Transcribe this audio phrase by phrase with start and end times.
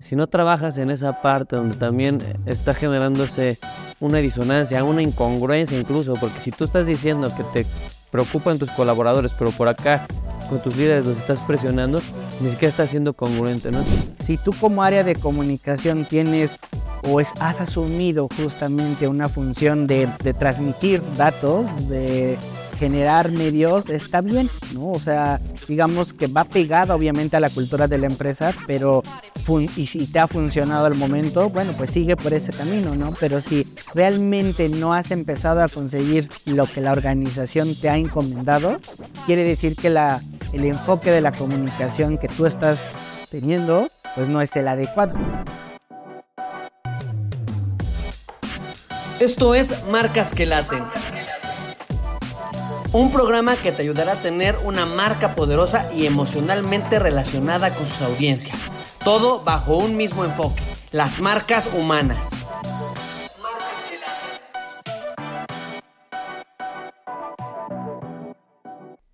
[0.00, 3.58] si no trabajas en esa parte donde también está generándose
[3.98, 7.70] una disonancia, una incongruencia incluso, porque si tú estás diciendo que te
[8.12, 10.06] preocupan tus colaboradores, pero por acá
[10.48, 12.00] con tus líderes los estás presionando,
[12.40, 13.84] ni siquiera estás siendo congruente, ¿no?
[14.20, 16.56] Si tú como área de comunicación tienes
[17.02, 22.38] o has asumido justamente una función de, de transmitir datos, de
[22.78, 24.90] generar medios está bien, ¿no?
[24.90, 29.02] O sea, digamos que va pegada obviamente a la cultura de la empresa, pero
[29.66, 33.14] si te ha funcionado al momento, bueno, pues sigue por ese camino, ¿no?
[33.18, 38.78] Pero si realmente no has empezado a conseguir lo que la organización te ha encomendado,
[39.26, 42.92] quiere decir que el enfoque de la comunicación que tú estás
[43.30, 45.14] teniendo, pues no es el adecuado.
[49.18, 50.84] Esto es Marcas que Laten
[52.92, 58.00] un programa que te ayudará a tener una marca poderosa y emocionalmente relacionada con sus
[58.00, 58.70] audiencias.
[59.04, 62.30] Todo bajo un mismo enfoque, las marcas humanas.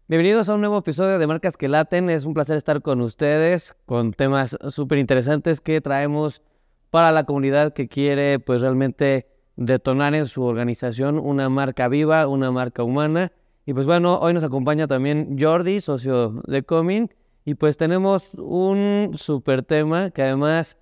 [0.07, 2.11] Bienvenidos a un nuevo episodio de Marcas que Laten.
[2.11, 6.43] Es un placer estar con ustedes con temas súper interesantes que traemos
[6.91, 12.53] para la comunidad que quiere pues realmente detonar en su organización una marca viva, una
[12.53, 13.33] marca humana
[13.67, 17.11] y pues bueno, hoy nos acompaña también Jordi, socio de Comin.
[17.47, 20.79] Y pues tenemos un súper tema que además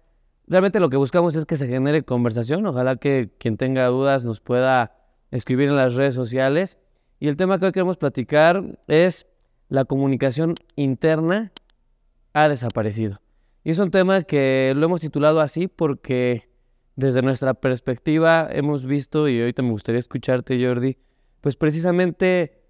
[0.46, 2.66] realmente lo que buscamos es que se genere conversación.
[2.66, 4.96] Ojalá que quien tenga dudas nos pueda
[5.30, 6.78] escribir en las redes sociales.
[7.20, 9.26] Y el tema que hoy queremos platicar es
[9.68, 11.52] la comunicación interna
[12.32, 13.20] ha desaparecido.
[13.64, 16.48] Y es un tema que lo hemos titulado así porque
[16.96, 20.98] desde nuestra perspectiva hemos visto, y ahorita me gustaría escucharte Jordi,
[21.40, 22.61] pues precisamente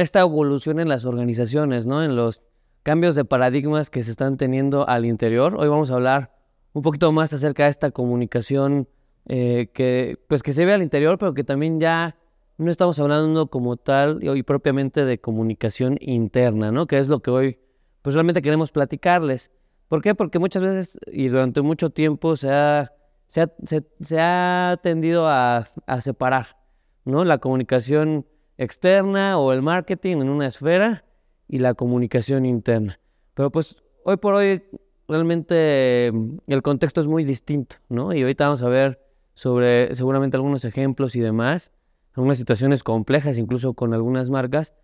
[0.00, 2.02] esta evolución en las organizaciones, ¿no?
[2.02, 2.40] En los
[2.82, 5.54] cambios de paradigmas que se están teniendo al interior.
[5.58, 6.32] Hoy vamos a hablar
[6.72, 8.88] un poquito más acerca de esta comunicación
[9.28, 12.16] eh, que, pues que se ve al interior, pero que también ya
[12.56, 16.86] no estamos hablando como tal y, propiamente de comunicación interna, ¿no?
[16.86, 17.58] Que es lo que hoy,
[18.00, 19.50] pues realmente queremos platicarles.
[19.88, 20.14] ¿Por qué?
[20.14, 22.92] Porque muchas veces y durante mucho tiempo se ha,
[23.26, 23.52] se ha,
[24.00, 26.56] se, ha tendido a, a separar,
[27.04, 27.24] ¿no?
[27.24, 28.26] La comunicación
[28.58, 31.04] externa o el marketing en una esfera
[31.48, 32.98] y la comunicación interna.
[33.34, 34.62] Pero pues hoy por hoy
[35.08, 38.12] realmente mm, el contexto es muy distinto, ¿no?
[38.12, 39.00] Y ahorita vamos a ver
[39.34, 41.72] sobre seguramente algunos ejemplos y demás,
[42.14, 44.74] algunas situaciones complejas incluso con algunas marcas,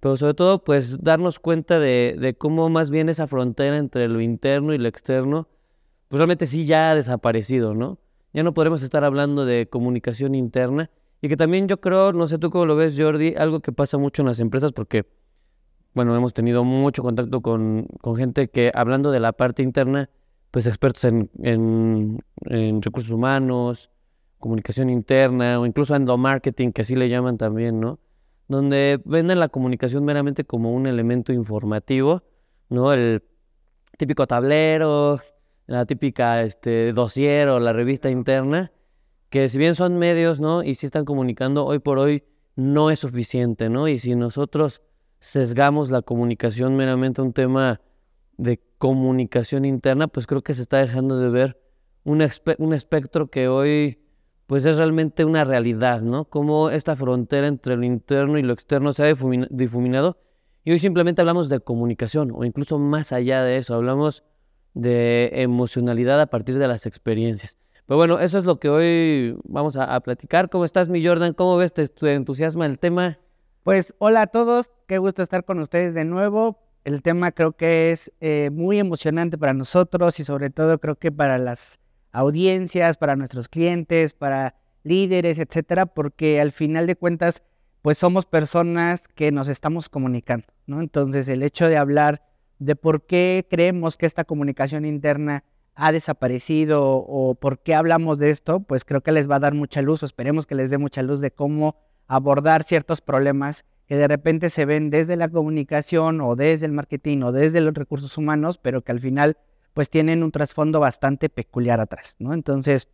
[0.00, 4.20] pero sobre todo pues darnos cuenta de, de cómo más bien esa frontera entre lo
[4.20, 5.48] interno y lo externo,
[6.08, 7.98] pues realmente sí ya ha desaparecido, ¿no?
[8.32, 10.90] Ya no podremos estar hablando de comunicación interna,
[11.24, 13.96] y que también yo creo, no sé tú cómo lo ves, Jordi, algo que pasa
[13.96, 15.06] mucho en las empresas porque,
[15.94, 20.10] bueno, hemos tenido mucho contacto con, gente que, hablando de la parte interna,
[20.50, 23.88] pues expertos en, en, recursos humanos,
[24.38, 28.00] comunicación interna o incluso endomarketing, que así le llaman también, ¿no?
[28.46, 32.22] Donde venden la comunicación meramente como un elemento informativo,
[32.68, 32.92] ¿no?
[32.92, 33.22] El
[33.96, 35.20] típico tablero,
[35.66, 38.72] la típica este, dossier o la revista interna,
[39.34, 40.62] que si bien son medios, ¿no?
[40.62, 42.22] Y si están comunicando, hoy por hoy
[42.54, 43.88] no es suficiente, ¿no?
[43.88, 44.80] Y si nosotros
[45.18, 47.80] sesgamos la comunicación meramente un tema
[48.36, 51.60] de comunicación interna, pues creo que se está dejando de ver
[52.04, 52.24] un,
[52.58, 53.98] un espectro que hoy
[54.46, 56.26] pues es realmente una realidad, ¿no?
[56.26, 59.14] Cómo esta frontera entre lo interno y lo externo se ha
[59.50, 60.16] difuminado
[60.62, 64.22] y hoy simplemente hablamos de comunicación o incluso más allá de eso, hablamos
[64.74, 67.58] de emocionalidad a partir de las experiencias.
[67.86, 70.48] Pero bueno, eso es lo que hoy vamos a, platicar.
[70.48, 71.34] ¿Cómo estás, mi Jordan?
[71.34, 71.74] ¿Cómo ves?
[71.74, 73.18] ¿Te, entusiasmo entusiasma el tema?
[73.62, 76.58] Pues hola a todos, qué gusto estar con ustedes de nuevo.
[76.84, 81.12] El tema creo que es eh, muy emocionante para nosotros y sobre todo creo que
[81.12, 81.78] para las
[82.12, 87.42] audiencias, para nuestros clientes, para líderes, etcétera, porque al final de cuentas,
[87.82, 90.80] pues somos personas que nos estamos comunicando, ¿no?
[90.80, 92.22] Entonces, el hecho de hablar
[92.58, 98.30] de por qué creemos que esta comunicación interna ha desaparecido o por qué hablamos de
[98.30, 100.78] esto, pues creo que les va a dar mucha luz o esperemos que les dé
[100.78, 101.76] mucha luz de cómo
[102.06, 107.22] abordar ciertos problemas que de repente se ven desde la comunicación o desde el marketing
[107.22, 109.36] o desde los recursos humanos, pero que al final
[109.72, 112.32] pues tienen un trasfondo bastante peculiar atrás, ¿no?
[112.32, 112.88] Entonces,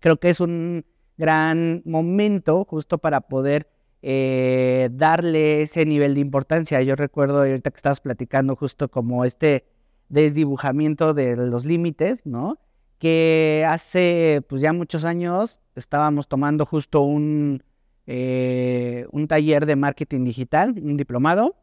[0.00, 0.86] creo que es un
[1.18, 3.68] gran momento justo para poder
[4.00, 6.80] eh, darle ese nivel de importancia.
[6.82, 9.66] Yo recuerdo ahorita que estabas platicando justo como este
[10.08, 12.58] desdibujamiento de los límites, ¿no?
[12.98, 17.62] Que hace pues ya muchos años estábamos tomando justo un,
[18.06, 21.56] eh, un taller de marketing digital, un diplomado,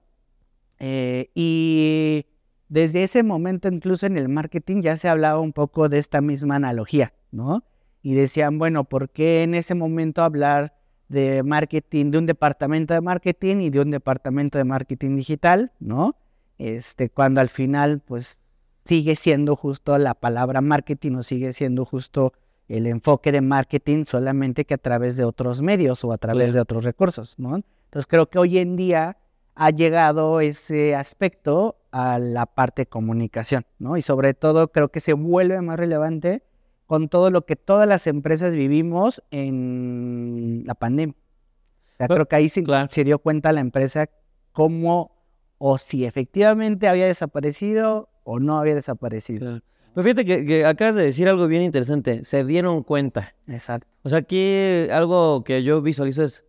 [0.79, 2.25] eh, y
[2.69, 6.55] desde ese momento incluso en el marketing ya se hablaba un poco de esta misma
[6.55, 7.63] analogía, ¿no?
[8.01, 10.75] Y decían, bueno, ¿por qué en ese momento hablar
[11.07, 16.15] de marketing, de un departamento de marketing y de un departamento de marketing digital, ¿no?
[16.57, 18.39] Este, cuando al final, pues
[18.85, 22.33] sigue siendo justo la palabra marketing o sigue siendo justo
[22.67, 26.59] el enfoque de marketing solamente que a través de otros medios o a través de
[26.59, 27.55] otros recursos, ¿no?
[27.55, 29.17] Entonces creo que hoy en día
[29.55, 33.97] ha llegado ese aspecto a la parte de comunicación, ¿no?
[33.97, 36.43] Y sobre todo creo que se vuelve más relevante
[36.85, 41.15] con todo lo que todas las empresas vivimos en la pandemia.
[41.15, 44.09] O sea, creo que ahí se, se dio cuenta la empresa
[44.51, 45.14] cómo
[45.57, 49.61] o si efectivamente había desaparecido o no había desaparecido.
[49.93, 52.25] Pero fíjate que, acabas de decir algo bien interesante.
[52.25, 53.33] Se dieron cuenta.
[53.47, 53.87] Exacto.
[54.03, 56.43] O sea, aquí algo que yo visualizo es,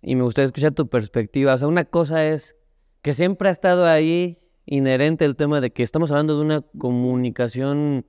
[0.00, 1.54] y me gustaría escuchar tu perspectiva.
[1.54, 2.56] O sea, una cosa es
[3.02, 8.06] que siempre ha estado ahí inherente el tema de que estamos hablando de una comunicación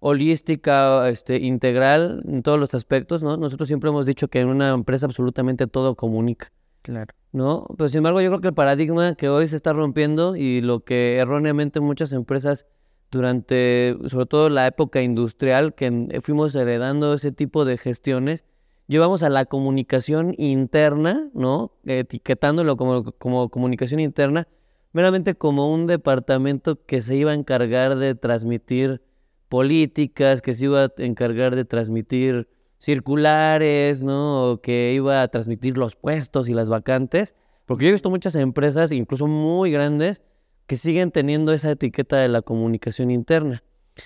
[0.00, 3.38] holística, este, integral en todos los aspectos, ¿no?
[3.38, 6.52] Nosotros siempre hemos dicho que en una empresa absolutamente todo comunica.
[6.84, 7.14] Claro.
[7.32, 7.66] ¿No?
[7.78, 10.84] Pero sin embargo, yo creo que el paradigma que hoy se está rompiendo y lo
[10.84, 12.66] que erróneamente muchas empresas
[13.10, 18.44] durante, sobre todo la época industrial, que fuimos heredando ese tipo de gestiones,
[18.86, 21.72] llevamos a la comunicación interna, ¿no?
[21.86, 24.46] Etiquetándolo como, como comunicación interna,
[24.92, 29.00] meramente como un departamento que se iba a encargar de transmitir
[29.48, 32.46] políticas, que se iba a encargar de transmitir
[32.84, 34.52] circulares, ¿no?
[34.52, 37.34] O que iba a transmitir los puestos y las vacantes.
[37.66, 40.22] Porque yo he visto muchas empresas, incluso muy grandes,
[40.66, 43.62] que siguen teniendo esa etiqueta de la comunicación interna.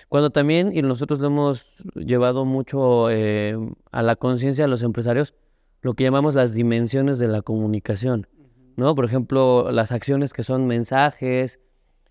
[0.08, 3.56] Cuando también, y nosotros lo hemos llevado mucho eh,
[3.90, 5.34] a la conciencia de los empresarios,
[5.80, 8.26] lo que llamamos las dimensiones de la comunicación,
[8.76, 8.94] ¿no?
[8.94, 11.60] Por ejemplo, las acciones que son mensajes,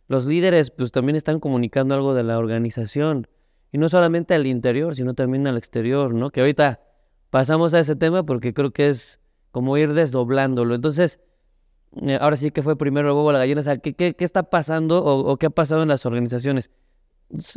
[0.08, 3.28] los líderes pues también están comunicando algo de la organización,
[3.72, 6.30] y no solamente al interior, sino también al exterior, ¿no?
[6.30, 6.81] Que ahorita
[7.30, 9.19] pasamos a ese tema porque creo que es
[9.52, 10.75] como ir desdoblándolo.
[10.75, 11.19] Entonces,
[12.02, 14.44] eh, ahora sí que fue primero el huevo la gallina, o sea, ¿qué, qué, está
[14.44, 16.72] pasando o, qué ha pasado en las organizaciones?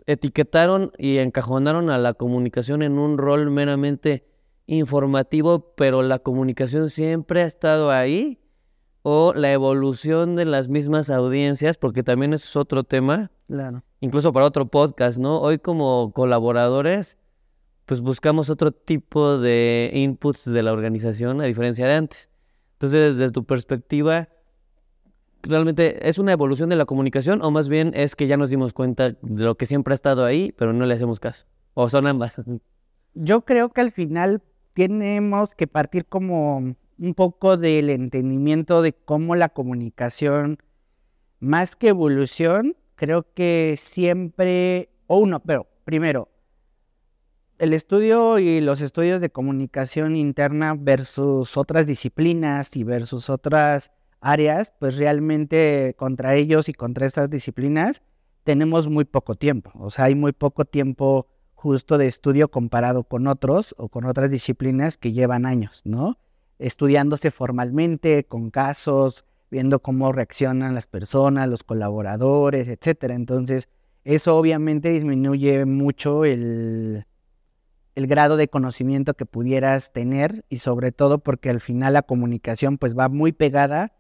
[0.06, 4.26] Etiquetaron y encajonaron a la comunicación en un rol meramente
[4.66, 8.40] informativo, pero la comunicación siempre ha estado ahí,
[9.02, 13.82] o la evolución de las mismas audiencias, porque también eso es otro tema, claro.
[14.00, 15.40] Incluso para otro podcast, ¿no?
[15.40, 17.18] Hoy como colaboradores,
[17.86, 22.30] pues buscamos otro tipo de inputs de la organización a diferencia de antes.
[22.74, 24.28] Entonces, desde tu perspectiva,
[25.42, 28.72] ¿realmente es una evolución de la comunicación o más bien es que ya nos dimos
[28.72, 31.46] cuenta de lo que siempre ha estado ahí, pero no le hacemos caso?
[31.74, 32.40] ¿O son ambas?
[33.14, 34.42] Yo creo que al final
[34.72, 40.58] tenemos que partir como un poco del entendimiento de cómo la comunicación,
[41.40, 46.28] más que evolución, creo que siempre, o uno, pero primero,
[47.58, 54.74] el estudio y los estudios de comunicación interna versus otras disciplinas y versus otras áreas,
[54.78, 58.02] pues realmente contra ellos y contra estas disciplinas
[58.44, 59.72] tenemos muy poco tiempo.
[59.76, 64.30] O sea, hay muy poco tiempo justo de estudio comparado con otros o con otras
[64.30, 66.18] disciplinas que llevan años, ¿no?
[66.58, 73.14] Estudiándose formalmente, con casos, viendo cómo reaccionan las personas, los colaboradores, etcétera.
[73.14, 73.68] Entonces,
[74.04, 77.04] eso obviamente disminuye mucho el,
[77.94, 82.78] el grado de conocimiento que pudieras tener y sobre todo porque al final la comunicación
[82.78, 83.92] pues va muy pegada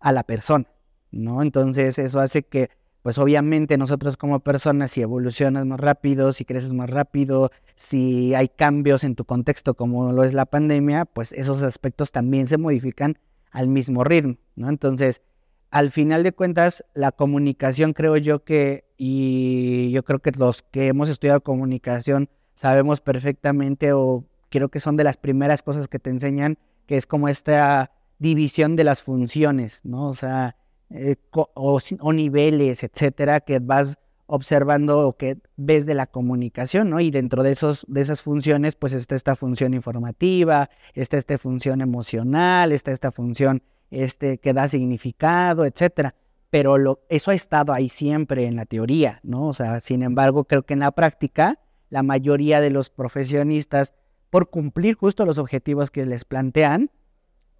[0.00, 0.66] a la persona,
[1.10, 1.42] ¿no?
[1.42, 2.70] Entonces eso hace que
[3.02, 8.48] pues obviamente nosotros como personas si evolucionas más rápido, si creces más rápido, si hay
[8.48, 13.18] cambios en tu contexto como lo es la pandemia, pues esos aspectos también se modifican
[13.52, 14.68] al mismo ritmo, ¿no?
[14.68, 15.22] Entonces,
[15.70, 20.88] al final de cuentas, la comunicación creo yo que, y yo creo que los que
[20.88, 26.10] hemos estudiado comunicación, sabemos perfectamente o creo que son de las primeras cosas que te
[26.10, 30.08] enseñan, que es como esta división de las funciones, ¿no?
[30.08, 30.56] O sea,
[30.90, 33.96] eh, o, niveles, etcétera, que vas
[34.32, 37.00] observando o que ves de la comunicación, ¿no?
[37.00, 41.82] Y dentro de, esos, de esas funciones, pues está esta función informativa, está esta función
[41.82, 46.14] emocional, está esta función este, que da significado, etcétera.
[46.48, 49.48] Pero lo, eso ha estado ahí siempre en la teoría, ¿no?
[49.48, 51.58] O sea, sin embargo, creo que en la práctica
[51.90, 53.92] la mayoría de los profesionistas,
[54.30, 56.90] por cumplir justo los objetivos que les plantean,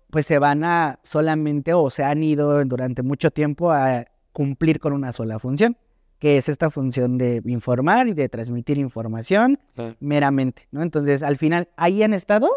[0.08, 4.94] pues se van a solamente o se han ido durante mucho tiempo a cumplir con
[4.94, 5.76] una sola función,
[6.22, 9.58] que es esta función de informar y de transmitir información
[9.98, 10.80] meramente, ¿no?
[10.80, 12.48] Entonces, al final, ahí han estado,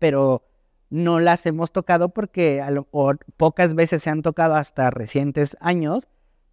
[0.00, 0.42] pero
[0.90, 2.72] no las hemos tocado porque a
[3.36, 6.08] pocas veces se han tocado hasta recientes años,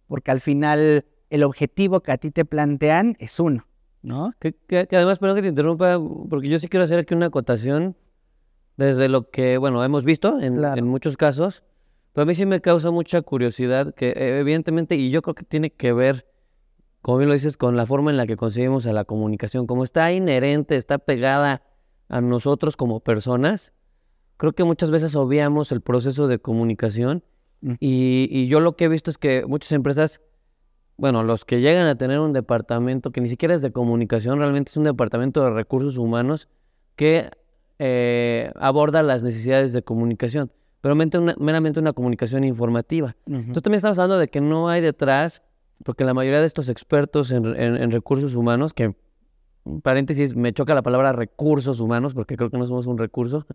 [0.06, 3.66] porque al final el objetivo que a ti te plantean es uno,
[4.02, 4.32] ¿no?
[4.38, 4.54] Que,
[4.92, 5.98] además, perdón que te interrumpa,
[6.28, 7.96] porque yo sí quiero hacer aquí una acotación
[8.76, 11.64] desde lo que, bueno, hemos visto en, en muchos casos,
[12.12, 15.70] pero a mí sí me causa mucha curiosidad que evidentemente, y yo creo que tiene
[15.70, 16.30] que ver,
[17.02, 19.84] como bien lo dices, con la forma en la que concebimos a la comunicación, como
[19.84, 21.62] está inherente, está pegada
[22.08, 23.72] a nosotros como personas,
[24.36, 27.22] creo que muchas veces obviamos el proceso de comunicación
[27.60, 27.74] mm.
[27.78, 30.20] y, yo lo que he visto es que muchas empresas,
[30.96, 34.70] bueno, los que llegan a tener un departamento que ni siquiera es de comunicación, realmente
[34.70, 36.48] es un departamento de recursos humanos
[36.96, 37.30] que
[37.78, 43.16] eh, aborda las necesidades de comunicación, pero meramente una, comunicación informativa.
[43.26, 45.42] Entonces también estamos hablando de que no hay detrás,
[45.84, 48.94] porque la mayoría de estos expertos en recursos humanos, que
[49.82, 53.46] paréntesis, me choca la palabra recursos humanos porque creo que no somos un recurso,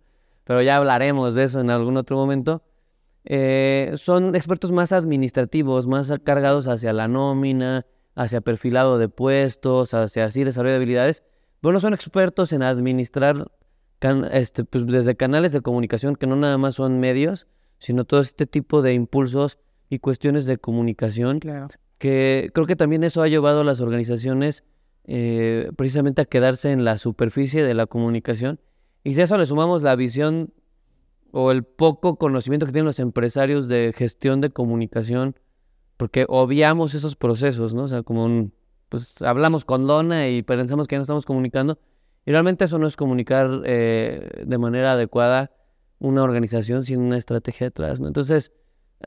[0.43, 2.63] pero ya hablaremos de eso en algún otro momento.
[3.25, 10.25] Eh, son expertos más administrativos, más cargados hacia la nómina, hacia perfilado de puestos, hacia
[10.25, 11.23] así desarrollo de habilidades,
[11.61, 13.51] pero no son expertos en administrar
[14.31, 17.47] este, pues, desde canales de comunicación que no nada más son medios,
[17.79, 19.57] sino todo este tipo de impulsos
[19.89, 21.39] y cuestiones de comunicación,
[21.97, 24.63] que creo que también eso ha llevado a las organizaciones
[25.05, 28.59] eh, precisamente a quedarse en la superficie de la comunicación.
[29.03, 30.51] Y si a eso le sumamos la visión
[31.31, 35.35] o el poco conocimiento que tienen los empresarios de gestión de comunicación,
[35.97, 37.83] porque obviamos esos procesos, ¿no?
[37.83, 38.51] O sea, como
[38.89, 41.79] pues hablamos con Dona y pensamos que ya no estamos comunicando,
[42.25, 45.51] y realmente eso no es comunicar eh, de manera adecuada
[45.99, 48.07] una organización sin una estrategia detrás, ¿no?
[48.07, 48.51] Entonces,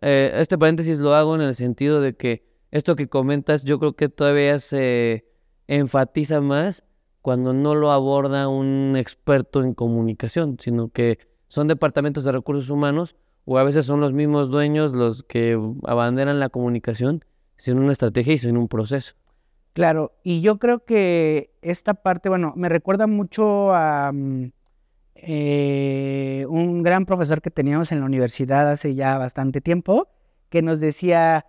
[0.00, 3.94] eh, este paréntesis lo hago en el sentido de que esto que comentas yo creo
[3.94, 5.26] que todavía se
[5.66, 6.84] enfatiza más
[7.22, 13.16] cuando no lo aborda un experto en comunicación, sino que son departamentos de recursos humanos
[13.44, 17.24] o a veces son los mismos dueños los que abanderan la comunicación
[17.56, 19.14] sin una estrategia y sin un proceso.
[19.72, 24.50] Claro, y yo creo que esta parte, bueno, me recuerda mucho a mm,
[25.14, 30.08] eh, un gran profesor que teníamos en la universidad hace ya bastante tiempo,
[30.48, 31.46] que nos decía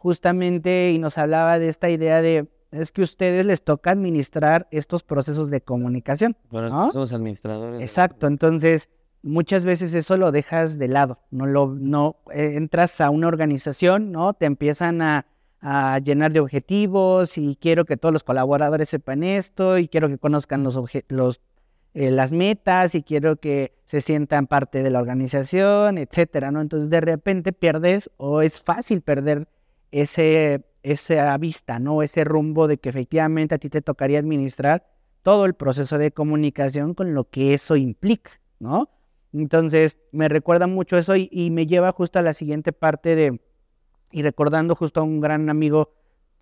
[0.00, 4.66] justamente y nos hablaba de esta idea de es que a ustedes les toca administrar
[4.70, 6.36] estos procesos de comunicación.
[6.50, 7.82] Bueno, somos administradores.
[7.82, 8.88] Exacto, entonces
[9.22, 14.10] muchas veces eso lo dejas de lado, no lo, no eh, entras a una organización,
[14.10, 14.32] ¿no?
[14.32, 15.26] Te empiezan a,
[16.02, 20.62] llenar de objetivos y quiero que todos los colaboradores sepan esto y quiero que conozcan
[20.62, 21.42] los, los
[21.92, 26.62] eh, las metas y quiero que se sientan parte de la organización, etcétera, ¿no?
[26.62, 29.48] Entonces de repente pierdes o es fácil perder
[29.90, 32.02] ese esa vista, ¿no?
[32.02, 34.86] Ese rumbo de que efectivamente a ti te tocaría administrar
[35.22, 38.88] todo el proceso de comunicación con lo que eso implica, ¿no?
[39.32, 43.40] Entonces, me recuerda mucho eso y, me lleva justo a la siguiente parte de,
[44.10, 45.92] y recordando justo a un gran amigo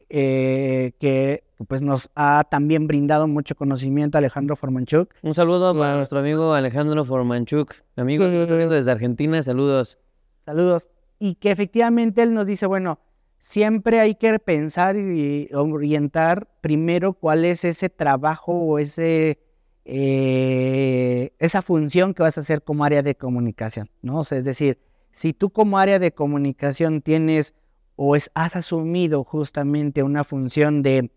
[0.09, 5.13] eh, que pues nos ha también brindado mucho conocimiento, Alejandro Formanchuk.
[5.23, 9.99] Un saludo para nuestro amigo Alejandro Formanchuk, amigo desde Argentina, saludos.
[10.47, 10.89] Saludos.
[11.19, 13.01] Y que efectivamente él nos dice, bueno,
[13.39, 19.39] siempre hay que pensar y orientar primero cuál es ese trabajo o ese,
[19.85, 24.21] eh, esa función que vas a hacer como área de comunicación, ¿no?
[24.23, 24.79] es decir,
[25.13, 27.55] si tú como área de comunicación tienes
[27.97, 31.11] o has asumido justamente una función de,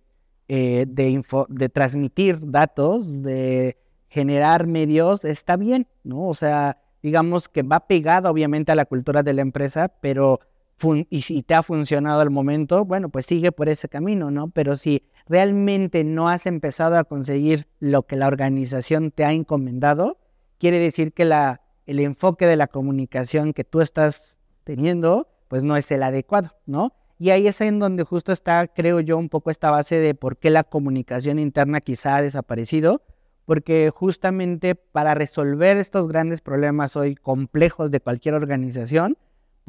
[0.48, 3.78] eh, de, de transmitir datos, de
[4.10, 6.28] generar medios, está bien, ¿no?
[6.28, 10.40] O sea, digamos que va pegado obviamente a la cultura de la empresa, pero
[11.10, 14.50] y si te ha funcionado al momento, bueno, pues sigue por ese camino, ¿no?
[14.50, 20.20] Pero si realmente no has empezado a conseguir lo que la organización te ha encomendado,
[20.58, 25.78] quiere decir que la, el enfoque de la comunicación que tú estás teniendo, pues no
[25.78, 26.94] es el adecuado, ¿no?
[27.20, 30.38] Y ahí es en donde justo está, creo yo, un poco esta base de por
[30.38, 33.04] qué la comunicación interna quizá ha desaparecido,
[33.46, 39.18] porque justamente para resolver estos grandes problemas hoy complejos de cualquier organización,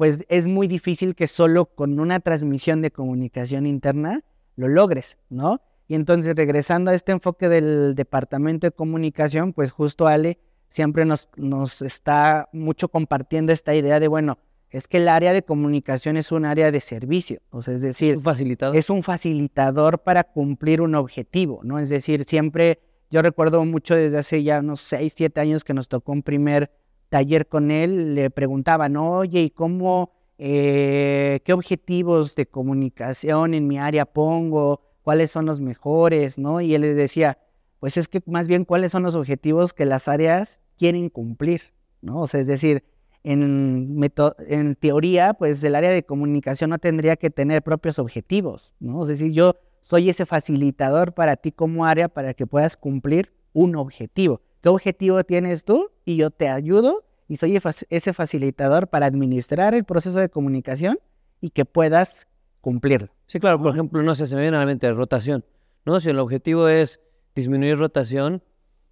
[0.03, 4.21] pues es muy difícil que solo con una transmisión de comunicación interna
[4.57, 5.61] lo logres, ¿no?
[5.87, 11.29] Y entonces regresando a este enfoque del departamento de comunicación, pues justo Ale siempre nos,
[11.37, 14.39] nos está mucho compartiendo esta idea de, bueno,
[14.71, 18.19] es que el área de comunicación es un área de servicio, o sea, es decir,
[18.19, 18.75] facilitador.
[18.75, 21.79] es un facilitador para cumplir un objetivo, ¿no?
[21.79, 25.87] Es decir, siempre, yo recuerdo mucho desde hace ya unos 6, 7 años que nos
[25.87, 26.69] tocó un primer
[27.13, 33.77] taller con él, le preguntaban, oye, ¿y cómo, eh, qué objetivos de comunicación en mi
[33.77, 34.81] área pongo?
[35.03, 36.39] ¿Cuáles son los mejores?
[36.39, 36.59] ¿No?
[36.59, 37.37] Y él le decía,
[37.79, 41.61] pues es que más bien cuáles son los objetivos que las áreas quieren cumplir,
[42.01, 42.21] ¿no?
[42.21, 42.83] O sea, es decir,
[43.23, 44.01] en,
[44.47, 49.03] en teoría, pues el área de comunicación no tendría que tener propios objetivos, ¿no?
[49.03, 53.75] Es decir, yo soy ese facilitador para ti como área para que puedas cumplir un
[53.75, 54.41] objetivo.
[54.63, 55.91] ¿Qué objetivo tienes tú?
[56.05, 60.99] Y yo te ayudo y soy ese facilitador para administrar el proceso de comunicación
[61.41, 62.27] y que puedas
[62.61, 63.09] cumplirlo.
[63.27, 65.43] Sí, claro, por ejemplo, no sé, se me viene a la mente rotación.
[65.85, 65.99] ¿no?
[65.99, 67.01] Si el objetivo es
[67.35, 68.41] disminuir rotación,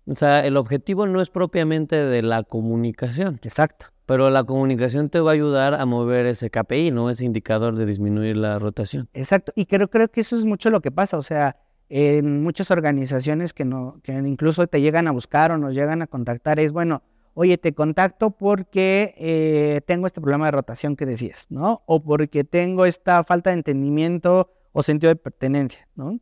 [0.08, 3.40] o sea, el objetivo no es propiamente de la comunicación.
[3.42, 3.86] Exacto.
[4.06, 7.10] Pero la comunicación te va a ayudar a mover ese KPI, ¿no?
[7.10, 9.08] Ese indicador de disminuir la rotación.
[9.14, 9.54] Exacto.
[9.56, 11.18] Y creo, creo que eso es mucho lo que pasa.
[11.18, 11.56] O sea,
[11.94, 16.08] en muchas organizaciones que, no, que incluso te llegan a buscar o nos llegan a
[16.08, 21.48] contactar, es bueno, oye, te contacto porque eh, tengo este problema de rotación que decías,
[21.50, 21.84] ¿no?
[21.86, 26.20] O porque tengo esta falta de entendimiento o sentido de pertenencia, ¿no?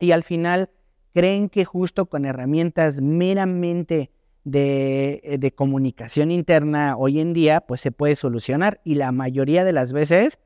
[0.00, 0.70] Y al final
[1.14, 4.10] creen que justo con herramientas meramente
[4.52, 8.80] eh, de, comunicación interna hoy en día, pues se puede solucionar.
[8.84, 10.38] Y la mayoría de las veces,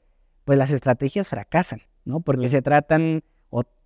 [0.44, 2.20] pues las estrategias fracasan, ¿no?
[2.20, 3.22] Porque se tratan,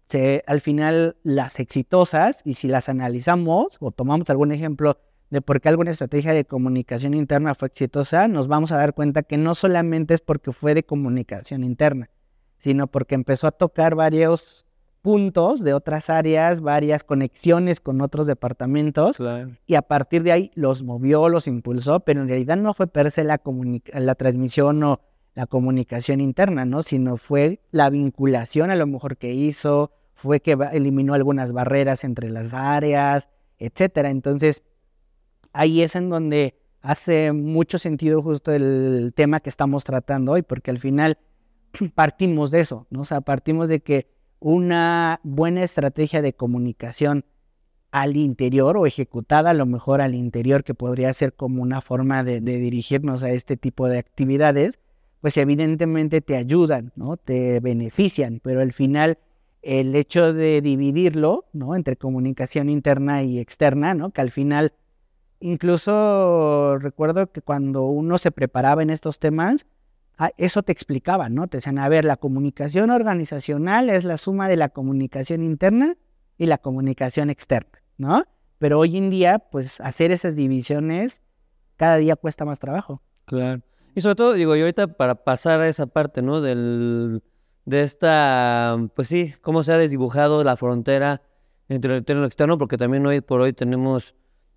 [0.07, 4.99] se, al final, las exitosas, y si las analizamos o tomamos algún ejemplo
[5.31, 9.23] de por qué alguna estrategia de comunicación interna fue exitosa, nos vamos a dar cuenta
[9.23, 12.11] que no solamente es porque fue de comunicación interna,
[12.59, 14.65] sino porque empezó a tocar varios
[15.03, 19.19] puntos de otras áreas, varias conexiones con otros departamentos
[19.67, 23.11] y a partir de ahí los movió, los impulsó, pero en realidad no fue per
[23.11, 23.41] se la,
[23.93, 25.01] la transmisión o
[25.37, 26.83] la comunicación interna, ¿no?
[26.83, 32.31] Sino fue la vinculación a lo mejor que hizo, fue que eliminó algunas barreras entre
[32.31, 33.29] las áreas,
[33.59, 34.11] etcétera.
[34.11, 34.63] Entonces,
[35.53, 40.71] ahí es en donde hace mucho sentido justo el tema que estamos tratando hoy, porque
[40.71, 41.19] al final
[41.95, 43.03] partimos de eso, ¿no?
[43.03, 44.09] O sea, partimos de que
[44.41, 47.27] una buena estrategia de comunicación
[47.91, 52.25] al interior o ejecutada a lo mejor al interior, que podría ser como una forma
[52.25, 54.79] de, dirigirnos a este tipo de actividades,
[55.27, 57.17] pues evidentemente te ayudan, ¿no?
[57.17, 59.19] Te benefician, pero al final
[59.61, 61.75] el hecho de dividirlo, ¿no?
[61.75, 64.11] Entre comunicación interna y externa, ¿no?
[64.11, 64.73] Que al final,
[65.41, 69.67] incluso recuerdo que cuando uno se preparaba en estos temas,
[70.17, 71.49] Ah, eso te explicaba, ¿no?
[71.49, 75.97] Te decían, a ver, la comunicación organizacional es la suma de la comunicación interna
[76.39, 78.23] y la comunicación externa, ¿no?
[78.59, 81.21] Pero hoy en día, pues hacer esas divisiones
[81.75, 83.03] cada día cuesta más trabajo.
[83.25, 83.61] Claro.
[83.97, 86.43] Y sobre todo, digo, yo ahorita para pasar a esa parte, ¿no?
[86.43, 87.23] Del,
[87.65, 91.23] de esta, pues sí, cómo se ha desdibujado la frontera
[91.71, 94.15] entre lo interno y lo externo, porque también hoy por hoy tenemos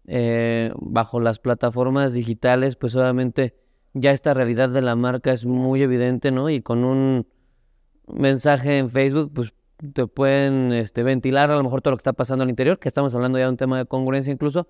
[0.07, 3.55] eh, bajo las plataformas digitales, pues obviamente
[3.93, 6.49] ya esta realidad de la marca es muy evidente, ¿no?
[6.49, 7.25] Y con un
[8.07, 9.53] mensaje en Facebook, pues
[9.93, 12.89] te pueden este, ventilar a lo mejor todo lo que está pasando al interior, que
[12.89, 14.67] estamos hablando ya de un tema de congruencia incluso.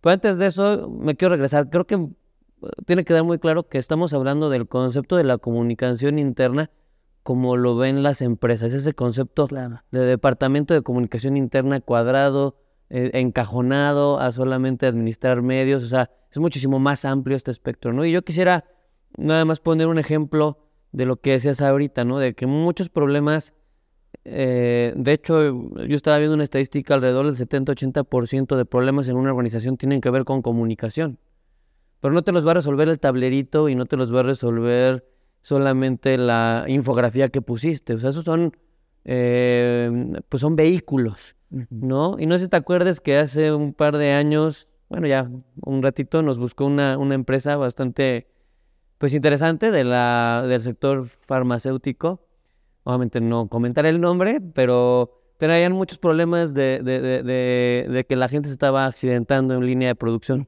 [0.00, 1.70] Pero antes de eso, me quiero regresar.
[1.70, 2.06] Creo que
[2.86, 6.70] tiene que quedar muy claro que estamos hablando del concepto de la comunicación interna
[7.22, 9.46] como lo ven las empresas, ese concepto
[9.90, 12.56] de departamento de comunicación interna cuadrado,
[12.90, 18.04] eh, encajonado a solamente administrar medios, o sea, es muchísimo más amplio este espectro, ¿no?
[18.04, 18.64] Y yo quisiera
[19.16, 20.58] nada más poner un ejemplo
[20.90, 22.18] de lo que decías ahorita, ¿no?
[22.18, 23.54] De que muchos problemas,
[24.24, 25.42] eh, de hecho,
[25.86, 30.10] yo estaba viendo una estadística alrededor del 70-80% de problemas en una organización tienen que
[30.10, 31.18] ver con comunicación.
[32.02, 34.24] Pero no te los va a resolver el tablerito y no te los va a
[34.24, 35.08] resolver
[35.40, 37.94] solamente la infografía que pusiste.
[37.94, 38.54] O sea, esos son,
[39.06, 41.34] eh, pues son vehículos,
[41.70, 42.18] ¿no?
[42.18, 45.30] Y no sé si te acuerdas que hace un par de años bueno, ya
[45.64, 48.28] un ratito nos buscó una, una empresa bastante,
[48.98, 52.20] pues interesante de la, del sector farmacéutico.
[52.84, 58.28] Obviamente no comentaré el nombre, pero tenían muchos problemas de, de, de, de, que la
[58.28, 60.46] gente se estaba accidentando en línea de producción,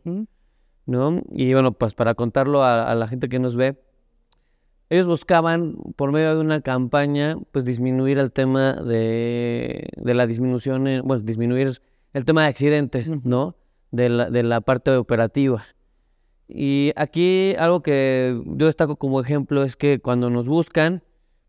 [0.87, 1.23] ¿no?
[1.31, 3.81] Y bueno, pues para contarlo a, la gente que nos ve,
[4.91, 10.85] ellos buscaban, por medio de una campaña, pues disminuir el tema de, de la disminución,
[11.05, 11.81] bueno, disminuir
[12.13, 13.57] el tema de accidentes, ¿no?
[13.95, 15.65] de la, de la parte operativa.
[16.49, 21.03] Y aquí algo que yo destaco como ejemplo es que cuando nos buscan,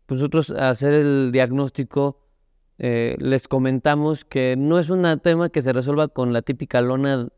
[0.06, 2.20] pues nosotros hacer el diagnóstico
[2.78, 7.28] eh, les comentamos que no es un tema que se resuelva con la típica lona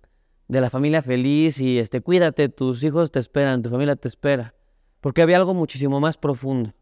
[0.49, 4.55] de la familia feliz y este cuídate, tus hijos te esperan, tu familia te espera,
[5.01, 6.75] porque había algo muchísimo más profundo,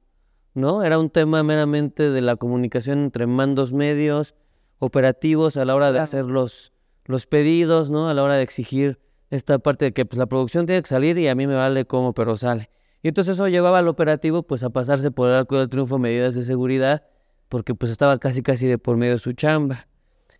[0.55, 0.85] ¿no?
[0.85, 4.35] Era un tema meramente de la comunicación entre mandos medios,
[4.79, 6.73] operativos a la hora de hacer los,
[7.05, 8.09] los pedidos, ¿no?
[8.09, 9.01] A la hora de exigir
[9.31, 11.85] esta parte de que pues la producción tiene que salir y a mí me vale
[11.85, 12.71] cómo, pero sale.
[13.03, 16.35] Y entonces eso llevaba al operativo pues a pasarse por el arco del triunfo medidas
[16.35, 17.05] de seguridad
[17.49, 19.89] porque pues estaba casi casi de por medio de su chamba.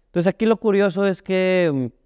[0.07, 2.06] Entonces aquí lo curioso es que mm,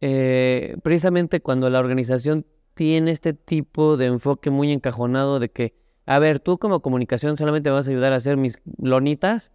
[0.00, 5.74] eh, precisamente cuando la organización tiene este tipo de enfoque muy encajonado de que,
[6.06, 9.52] a ver, tú como comunicación solamente vas a ayudar a hacer mis lonitas,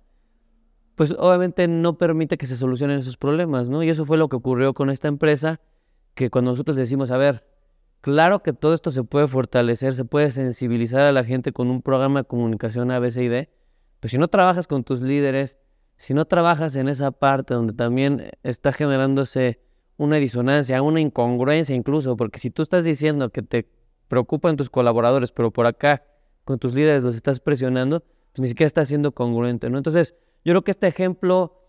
[0.96, 3.84] pues obviamente no permite que se solucionen esos problemas, ¿no?
[3.84, 5.60] Y eso fue lo que ocurrió con esta empresa,
[6.14, 7.46] que cuando nosotros decimos, a ver,
[8.02, 11.82] claro que todo esto se puede fortalecer, se puede sensibilizar a la gente con un
[11.82, 13.50] programa de comunicación ABCD,
[14.00, 15.58] pues si no trabajas con tus líderes,
[15.98, 19.65] si no trabajas en esa parte donde también está generándose
[19.98, 23.68] una disonancia, una incongruencia incluso, porque si tú estás diciendo que te
[24.08, 26.04] preocupan tus colaboradores, pero por acá
[26.44, 28.02] con tus líderes los estás presionando,
[28.34, 29.78] pues ni siquiera estás siendo congruente, ¿no?
[29.78, 31.62] Entonces, yo creo que este ejemplo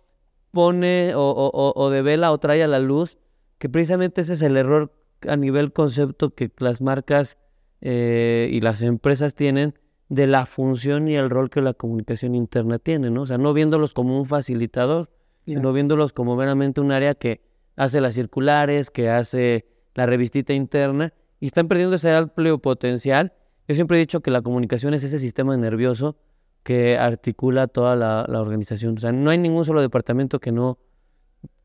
[0.50, 3.18] pone o, o, o devela o trae a la luz
[3.58, 4.92] que precisamente ese es el error
[5.26, 7.38] a nivel concepto que las marcas
[7.80, 9.74] eh, y las empresas tienen
[10.08, 13.22] de la función y el rol que la comunicación interna tiene, ¿no?
[13.22, 15.10] O sea, no viéndolos como un facilitador,
[15.44, 17.40] sino viéndolos como meramente un área que
[17.76, 23.32] hace las circulares, que hace la revistita interna, y están perdiendo ese amplio potencial.
[23.68, 26.16] Yo siempre he dicho que la comunicación es ese sistema nervioso
[26.62, 28.96] que articula toda la, organización.
[28.96, 30.78] O sea, no hay ningún solo departamento que no,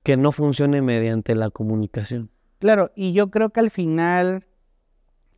[0.04, 2.30] que no funcione mediante la comunicación.
[2.60, 4.46] Claro, y yo creo que al final,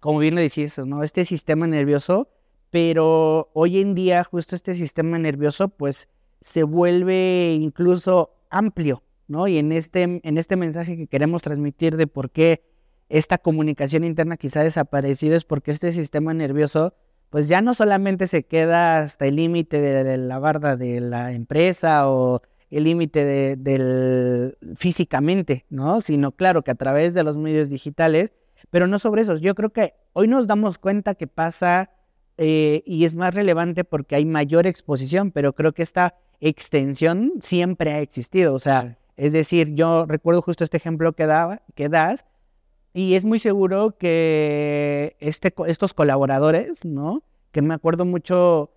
[0.02, 1.04] como bien lo decís, ¿no?
[1.04, 2.30] Este sistema nervioso,
[2.72, 6.10] pero hoy en día justo este sistema nervioso pues
[6.42, 9.48] se vuelve incluso amplio, ¿no?
[9.48, 12.64] Y en este, en este mensaje que queremos transmitir de por qué
[13.10, 16.94] esta comunicación interna quizá ha desaparecido es porque este sistema nervioso
[17.30, 22.08] pues ya no solamente se queda hasta el límite de la barda de la empresa
[22.08, 26.00] o el límite de, del físicamente, ¿no?
[26.00, 28.34] Sino claro que a través de los medios digitales,
[28.70, 29.38] pero no sobre eso.
[29.38, 31.90] Yo creo que hoy nos damos cuenta que pasa
[32.38, 37.94] eh, y es más relevante porque hay mayor exposición, pero creo que esta extensión siempre
[37.94, 38.54] ha existido.
[38.54, 42.26] O sea, es decir, yo recuerdo justo este ejemplo que, daba, que das
[42.94, 47.24] y es muy seguro que este, estos colaboradores, ¿no?
[47.52, 48.72] Que me acuerdo mucho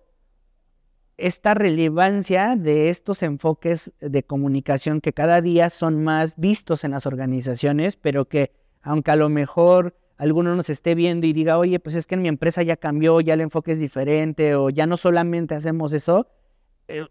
[1.17, 7.05] esta relevancia de estos enfoques de comunicación que cada día son más vistos en las
[7.05, 11.95] organizaciones, pero que aunque a lo mejor alguno nos esté viendo y diga, oye, pues
[11.95, 14.97] es que en mi empresa ya cambió, ya el enfoque es diferente, o ya no
[14.97, 16.27] solamente hacemos eso,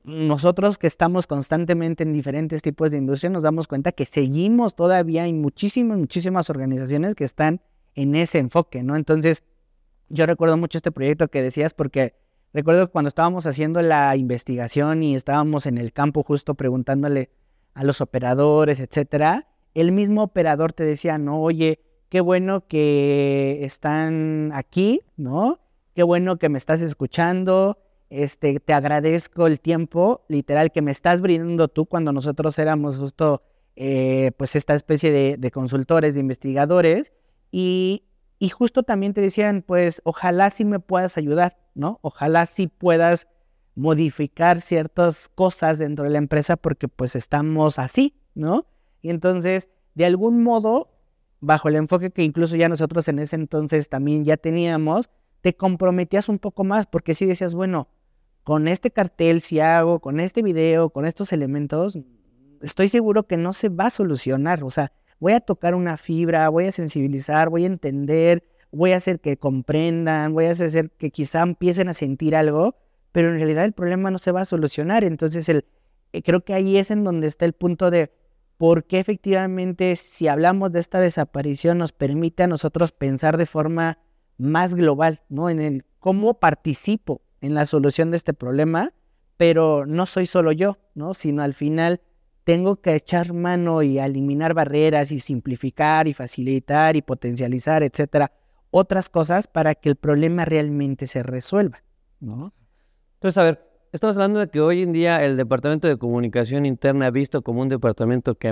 [0.05, 5.27] nosotros que estamos constantemente en diferentes tipos de industria nos damos cuenta que seguimos todavía
[5.27, 7.61] en muchísimas, muchísimas organizaciones que están
[7.95, 8.97] en ese enfoque, ¿no?
[8.97, 9.45] Entonces,
[10.09, 12.15] yo recuerdo mucho este proyecto que decías porque
[12.57, 17.29] Recuerdo cuando estábamos haciendo la investigación y estábamos en el campo justo preguntándole
[17.75, 24.53] a los operadores, etcétera, el mismo operador te decía, no, oye, qué bueno que están
[24.55, 25.61] aquí, ¿no?
[25.95, 27.77] Qué bueno que me estás escuchando,
[28.11, 33.43] este, te agradezco el tiempo literal que me estás brindando tú cuando nosotros éramos justo,
[33.75, 37.13] eh, pues, esta especie de, consultores, de investigadores,
[37.51, 38.05] y,
[38.39, 41.99] y justo también te decían, pues, ojalá sí me puedas ayudar, ¿no?
[42.03, 43.29] Ojalá sí puedas
[43.77, 48.67] modificar ciertas cosas dentro de la empresa porque pues estamos así, ¿no?
[49.03, 50.91] Y entonces, de algún modo,
[51.41, 55.11] bajo el enfoque que incluso ya nosotros en ese entonces también ya teníamos,
[55.43, 57.89] te comprometías un poco más porque si decías, bueno,
[58.47, 61.99] con este cartel si hago, con este video, con estos elementos,
[62.63, 66.49] estoy seguro que no se va a solucionar, o sea, voy a tocar una fibra,
[66.49, 71.11] voy a sensibilizar, voy a entender, voy a hacer que comprendan, voy a hacer que
[71.11, 72.77] quizá empiecen a sentir algo,
[73.11, 75.03] pero en realidad el problema no se va a solucionar.
[75.03, 75.65] Entonces, el,
[76.13, 78.13] eh, creo que ahí es en donde está el punto de
[78.59, 83.99] por qué efectivamente si hablamos de esta desaparición nos permite a nosotros pensar de forma
[84.39, 85.51] más global, ¿no?
[85.51, 88.93] En el cómo participo en la solución de este problema,
[89.37, 91.15] pero no soy solo yo, ¿no?
[91.15, 92.01] Sino al final
[92.45, 98.33] tengo que echar mano y eliminar barreras y simplificar y facilitar y potencializar, etcétera,
[98.71, 101.83] otras cosas para que el problema realmente se resuelva,
[102.21, 102.53] ¿no?
[103.15, 107.11] Entonces, a ver, estamos hablando de que hoy en día el Departamento de Comunicación Interna,
[107.11, 108.49] visto como un departamento que,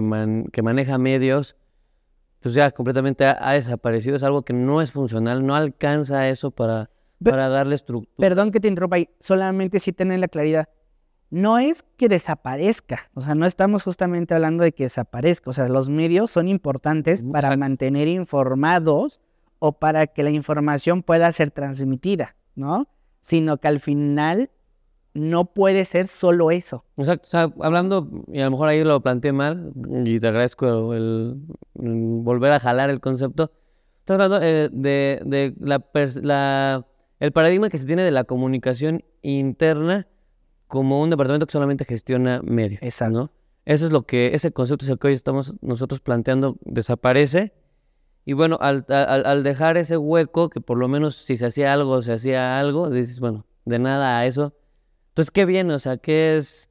[0.53, 1.57] que maneja medios,
[2.41, 6.91] pues ya completamente ha, desaparecido, es algo que no es funcional, no alcanza eso para,
[7.31, 8.15] para darle estructura.
[8.17, 10.69] Perdón que te interrumpa ahí, solamente si tener la claridad.
[11.31, 15.69] No es que desaparezca, o sea, no estamos justamente hablando de que desaparezca, o sea,
[15.69, 19.21] los medios son importantes para mantener informados
[19.59, 22.87] o para que la información pueda ser transmitida, ¿no?
[23.21, 24.51] Sino que al final
[25.15, 26.85] no puede ser solo eso.
[26.97, 29.73] Exacto, o sea, hablando, y a lo mejor ahí lo planteé mal,
[30.05, 31.37] y te agradezco el,
[31.75, 33.51] volver a jalar el concepto.
[34.01, 36.85] Estás hablando eh, de, de la,
[37.25, 40.07] el paradigma que se tiene de la comunicación interna
[40.67, 42.83] como un departamento que solamente gestiona medios.
[42.83, 43.19] Exacto.
[43.19, 43.31] ¿no?
[43.65, 47.55] Eso es lo que, ese concepto es el que hoy estamos nosotros planteando, desaparece
[48.27, 51.73] Y bueno, al, al, al, dejar ese hueco, que por lo menos si se hacía
[51.73, 54.55] algo, se hacía algo, dices, bueno, de nada a eso.
[55.09, 55.73] Entonces, ¿qué viene?
[55.73, 56.71] O sea, ¿qué es,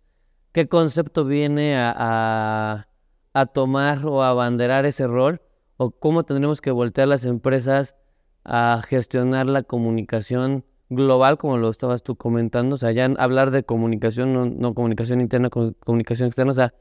[0.52, 2.88] qué concepto viene a, a,
[3.34, 5.42] a tomar o a abanderar ese rol?
[5.78, 7.96] ¿O cómo tendremos que voltear las empresas
[8.44, 12.76] a gestionar la comunicación global, como lo estabas tú comentando?
[12.76, 16.74] O sea, ya hablar de comunicación, no, no comunicación interna, comunicación externa, o sea,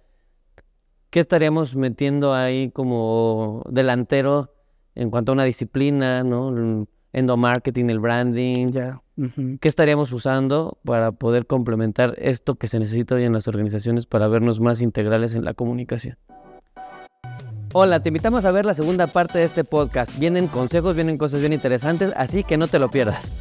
[1.10, 4.54] ¿qué estaríamos metiendo ahí como delantero
[4.94, 6.48] en cuanto a una disciplina, ¿no?
[6.50, 8.68] El endomarketing, el branding.
[8.68, 9.02] Ya.
[9.60, 14.26] ¿Qué estaríamos usando para poder complementar esto que se necesita hoy en las organizaciones para
[14.28, 16.16] vernos más integrales en la comunicación?
[17.74, 20.18] Hola, te invitamos a ver la segunda parte de este podcast.
[20.18, 23.32] Vienen consejos, vienen cosas bien interesantes, así que no te lo pierdas.